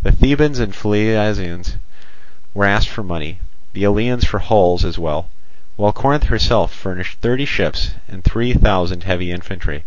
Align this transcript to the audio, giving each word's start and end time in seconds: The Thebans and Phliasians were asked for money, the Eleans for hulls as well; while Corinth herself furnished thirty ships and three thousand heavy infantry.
The 0.00 0.12
Thebans 0.12 0.60
and 0.60 0.72
Phliasians 0.72 1.74
were 2.54 2.64
asked 2.64 2.88
for 2.88 3.02
money, 3.02 3.38
the 3.74 3.84
Eleans 3.84 4.24
for 4.24 4.38
hulls 4.38 4.82
as 4.82 4.98
well; 4.98 5.28
while 5.76 5.92
Corinth 5.92 6.24
herself 6.24 6.72
furnished 6.72 7.18
thirty 7.18 7.44
ships 7.44 7.90
and 8.08 8.24
three 8.24 8.54
thousand 8.54 9.04
heavy 9.04 9.30
infantry. 9.30 9.84